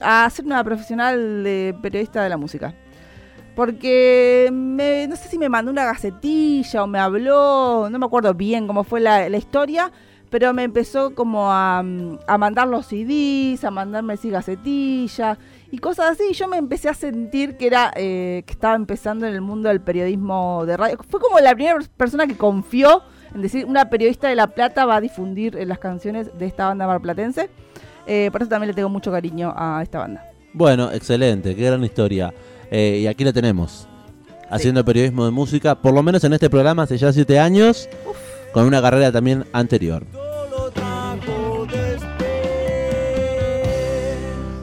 [0.00, 2.74] a ser una profesional de periodista de la música.
[3.54, 8.32] Porque me- no sé si me mandó una gacetilla o me habló, no me acuerdo
[8.34, 9.92] bien cómo fue la, historia,
[10.30, 15.38] pero me empezó como a, mandar los CDs, a mandarme así gacetilla
[15.70, 16.24] y cosas así.
[16.30, 19.68] Y yo me empecé a sentir que era eh, que estaba empezando en el mundo
[19.68, 20.98] del periodismo de radio.
[21.08, 23.02] Fue como la primera persona que confió
[23.34, 26.66] en decir una periodista de La Plata va a difundir eh, las canciones de esta
[26.66, 27.50] banda marplatense.
[28.06, 30.28] Eh, por eso también le tengo mucho cariño a esta banda.
[30.54, 32.32] Bueno, excelente, qué gran historia.
[32.74, 33.86] Eh, y aquí la tenemos,
[34.48, 37.86] haciendo periodismo de música, por lo menos en este programa hace ya siete años,
[38.54, 40.06] con una carrera también anterior.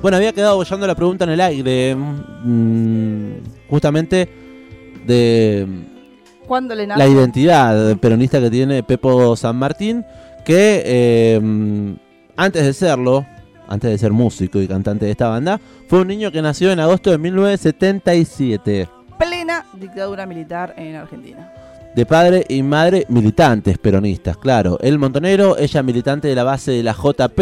[0.02, 3.32] Bueno, había quedado bollando la pregunta en el aire, mm,
[3.70, 4.28] justamente
[5.06, 5.68] de
[6.48, 10.04] ¿Cuándo le la identidad peronista que tiene Pepo San Martín,
[10.44, 11.96] que eh,
[12.36, 13.24] antes de serlo,
[13.70, 16.80] antes de ser músico y cantante de esta banda, fue un niño que nació en
[16.80, 21.54] agosto de 1977, Plena dictadura militar en Argentina.
[21.96, 24.78] de padre y madre militantes peronistas, claro.
[24.82, 27.40] Él montonero, ella militante de la base de la JP.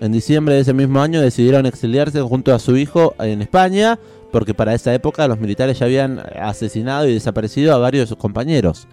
[0.00, 3.98] En diciembre de ese mismo año decidieron exiliarse junto a su hijo en España,
[4.32, 8.18] porque para esa época los militares ya habían asesinado y desaparecido a varios de sus
[8.18, 8.88] compañeros.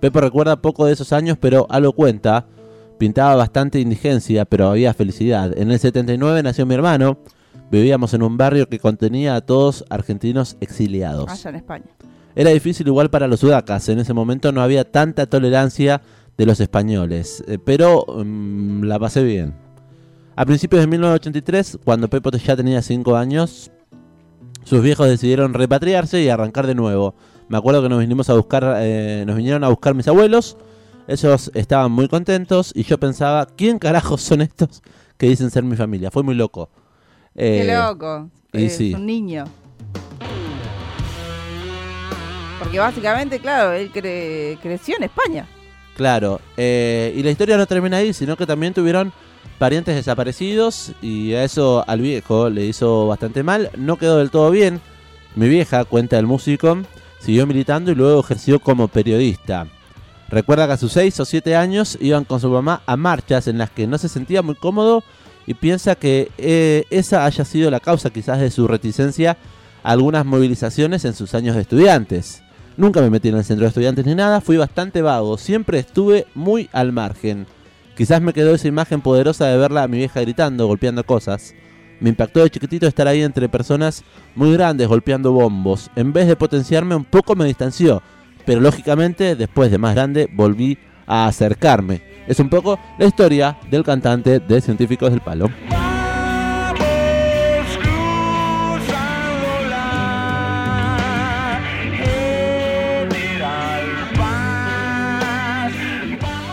[0.00, 2.46] Pepo recuerda poco de esos años, pero algo cuenta.
[2.98, 5.56] Pintaba bastante indigencia, pero había felicidad.
[5.56, 7.18] En el 79 nació mi hermano.
[7.70, 11.30] Vivíamos en un barrio que contenía a todos argentinos exiliados.
[11.30, 11.84] Allá en España.
[12.36, 13.88] Era difícil igual para los sudacas.
[13.88, 16.02] En ese momento no había tanta tolerancia
[16.36, 17.44] de los españoles.
[17.46, 19.54] eh, pero mm, la pasé bien.
[20.36, 23.70] A principios de 1983, cuando Pepo ya tenía 5 años,
[24.64, 27.14] sus viejos decidieron repatriarse y arrancar de nuevo.
[27.48, 30.56] Me acuerdo que nos vinimos a buscar, eh, nos vinieron a buscar mis abuelos.
[31.06, 34.82] Ellos estaban muy contentos y yo pensaba, ¿quién carajos son estos
[35.18, 36.10] que dicen ser mi familia?
[36.10, 36.70] Fue muy loco.
[37.36, 38.30] Qué Eh, loco.
[38.52, 38.94] y Es sí.
[38.94, 39.44] un niño.
[42.58, 45.46] Porque básicamente, claro, él cre- creció en España.
[45.96, 49.12] Claro, eh, y la historia no termina ahí, sino que también tuvieron
[49.58, 53.70] parientes desaparecidos y a eso al viejo le hizo bastante mal.
[53.76, 54.80] No quedó del todo bien.
[55.36, 56.78] Mi vieja, cuenta el músico,
[57.20, 59.66] siguió militando y luego ejerció como periodista.
[60.28, 63.58] Recuerda que a sus 6 o 7 años iban con su mamá a marchas en
[63.58, 65.04] las que no se sentía muy cómodo
[65.46, 69.36] y piensa que eh, esa haya sido la causa quizás de su reticencia
[69.82, 72.42] a algunas movilizaciones en sus años de estudiantes.
[72.76, 76.26] Nunca me metí en el centro de estudiantes ni nada, fui bastante vago, siempre estuve
[76.34, 77.46] muy al margen.
[77.96, 81.54] Quizás me quedó esa imagen poderosa de verla a mi vieja gritando, golpeando cosas.
[82.00, 84.02] Me impactó de chiquitito estar ahí entre personas
[84.34, 85.90] muy grandes golpeando bombos.
[85.94, 88.02] En vez de potenciarme un poco me distanció,
[88.44, 92.02] pero lógicamente después de más grande volví a acercarme.
[92.26, 95.50] Es un poco la historia del cantante de Científicos del Palo.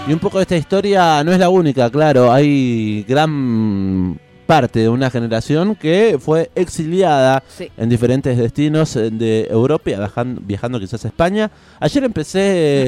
[0.08, 2.34] Y un poco de esta historia no es la única, claro.
[2.34, 4.20] Hay gran
[4.52, 7.70] parte de una generación que fue exiliada Sí.
[7.78, 11.50] en diferentes destinos eh, de Europa, viajando, viajando quizás a España.
[11.80, 12.40] Ayer empecé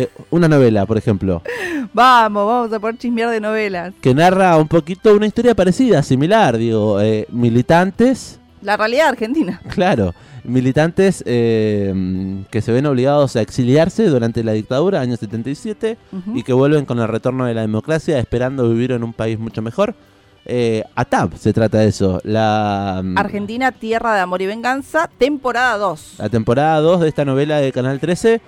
[0.03, 1.41] eh, una novela, por ejemplo,
[1.93, 3.93] Vamos, vamos a poder chismear de novelas.
[4.01, 9.61] que narra un poquito una historia parecida, similar, digo, eh, militantes, La realidad argentina.
[9.73, 16.37] claro, militantes eh, que se ven obligados a exiliarse durante la dictadura, año 77, Ujú.
[16.37, 19.61] y que vuelven con el retorno de la democracia esperando vivir en un país mucho
[19.61, 19.95] mejor.
[20.45, 22.19] Eh, ATAP se trata de eso.
[22.23, 26.15] La, mm, Argentina, Tierra de Amor y Venganza, temporada 2.
[26.17, 28.41] la temporada 2 de esta novela de Canal 13,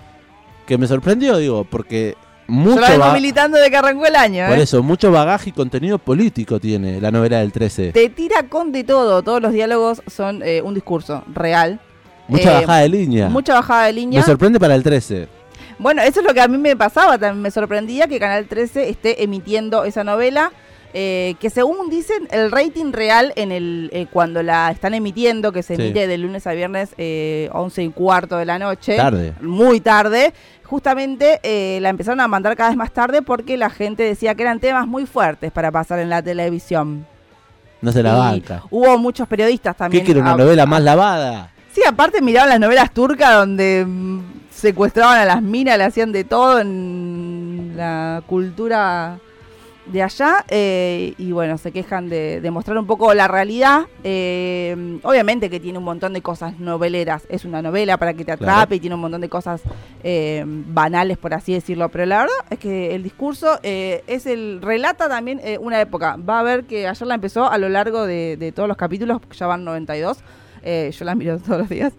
[0.65, 2.15] que me sorprendió, digo, porque
[2.47, 4.63] mucho, Yo la militando de que arrancó el año, por ¿eh?
[4.63, 7.91] eso, mucho bagaje y contenido político tiene la novela del 13.
[7.91, 9.23] Te tira con de todo.
[9.23, 11.79] Todos los diálogos son eh, un discurso real.
[12.27, 13.29] Mucha eh, bajada de línea.
[13.29, 14.23] Mucha bajada de me línea.
[14.23, 15.27] sorprende para el 13.
[15.79, 17.17] Bueno, eso es lo que a mí me pasaba.
[17.17, 20.51] También me sorprendía que Canal 13 esté emitiendo esa novela.
[20.97, 25.61] Eh, que según dicen, el rating real en el eh, cuando la están emitiendo, que
[25.61, 25.81] se Sí.
[25.81, 28.95] emite de lunes a viernes, eh, 11 y cuarto de la noche.
[28.95, 29.33] Tarde.
[29.41, 30.33] Muy tarde.
[30.63, 34.43] Justamente eh, la empezaron a mandar cada vez más tarde porque la gente decía que
[34.43, 37.05] eran temas muy fuertes para pasar en la televisión.
[37.81, 38.63] No se la banca.
[38.71, 40.05] Hubo muchos periodistas ¿Qué también.
[40.05, 41.51] quiere una novela más lavada?
[41.73, 46.23] Sí, aparte miraban las novelas turcas donde mm, secuestraban a las minas, le hacían de
[46.23, 49.19] todo en la cultura
[49.87, 53.83] de allá eh, y bueno, se quejan de, de mostrar un poco la realidad.
[54.03, 58.35] Eh, obviamente que tiene un montón de cosas noveleras, es una novela para que te
[58.37, 58.51] Claro.
[58.53, 59.61] atrape y tiene un montón de cosas
[60.03, 64.61] eh, banales, por así decirlo, pero la verdad es que el discurso eh, es el
[64.61, 66.17] relata también una época.
[66.17, 69.21] Va a ver que ayer la empezó a lo largo de, de todos los capítulos,
[69.37, 70.17] ya van 92.
[70.67, 71.93] Eh, yo la miro todos los días.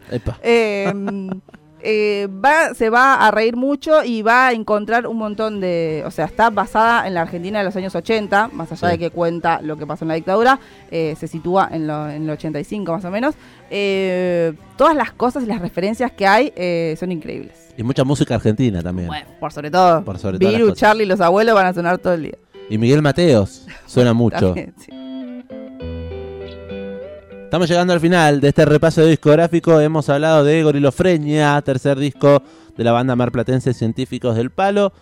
[1.83, 6.03] Eh, va, se va a reír mucho y va a encontrar un montón de...
[6.07, 8.93] O sea, está basada en la Argentina de los años 80, más allá Sí.
[8.95, 10.59] de que cuenta lo que pasó en la dictadura,
[10.91, 13.35] eh, se sitúa en, lo- en el 85 más o menos.
[13.71, 17.73] Eh, todas las cosas y las referencias que hay eh, son increíbles.
[17.77, 19.09] Y mucha música argentina también.
[19.09, 20.73] Bueno, por sobre todo, Por sobre Viru.
[20.73, 22.39] Charlie y los abuelos van a sonar todo el día.
[22.71, 24.39] Y Miguel Mateos suena mucho.
[24.55, 24.91] También, sí.
[27.47, 29.81] Estamos llegando al final de este repaso discográfico.
[29.81, 32.43] Hemos hablado de Gorilofreña, tercer disco
[32.77, 34.93] de la banda marplatense Científicos del Palo,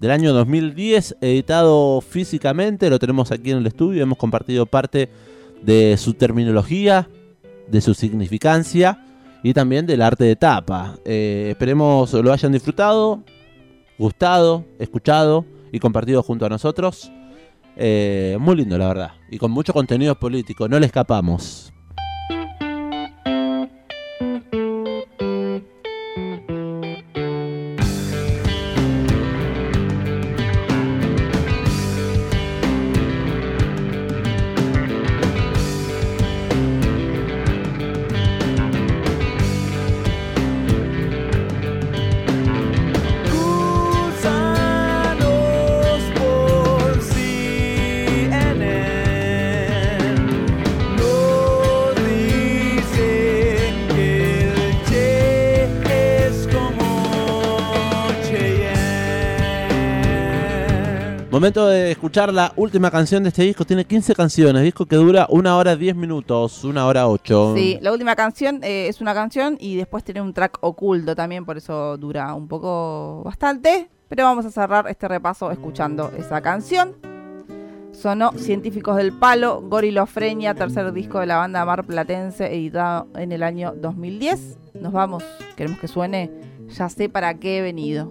[0.00, 2.90] del año 2010, editado físicamente.
[2.90, 4.02] Lo tenemos aquí en el estudio.
[4.02, 5.10] Hemos compartido parte
[5.62, 7.08] de su terminología,
[7.68, 8.98] de su significancia
[9.44, 10.96] y también del arte de tapa.
[11.04, 13.22] Eh, esperemos lo hayan disfrutado,
[13.96, 17.12] gustado, escuchado y compartido junto a nosotros.
[17.76, 19.12] Eh, muy lindo, la verdad.
[19.30, 20.68] Y con mucho contenido político.
[20.68, 21.72] No le escapamos.
[61.52, 63.66] De escuchar la última canción de este disco.
[63.66, 64.62] Tiene 15 canciones.
[64.62, 67.52] Disco que dura una hora 10 minutos, una hora 8.
[67.54, 71.44] Sí, la última canción eh, es una canción y después tiene un track oculto también,
[71.44, 73.90] por eso dura un poco bastante.
[74.08, 76.94] Pero vamos a cerrar este repaso escuchando esa canción.
[77.92, 83.42] Sonó Científicos del Palo, Gorilofrenia, tercer disco de la banda Mar Platense, editado en el
[83.42, 84.58] año 2010.
[84.80, 85.22] Nos vamos,
[85.54, 86.30] queremos que suene
[86.70, 88.10] Ya sé para qué he venido.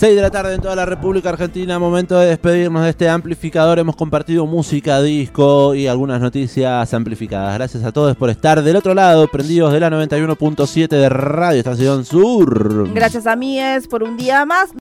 [0.00, 3.78] 6 de la tarde en toda la República Argentina, momento de despedirnos de este amplificador.
[3.78, 7.52] Hemos compartido música, disco y algunas noticias amplificadas.
[7.52, 12.06] Gracias a todos por estar del otro lado, prendidos de la 91.7 de Radio Estación
[12.06, 12.90] Sur.
[12.94, 14.74] Gracias a Mies por un día más.